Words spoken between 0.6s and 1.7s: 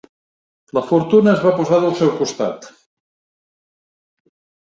La fortuna es va